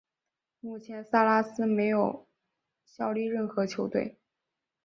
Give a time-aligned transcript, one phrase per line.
[0.61, 2.25] 目前萨拉斯没有
[2.87, 4.17] 效力任何球队。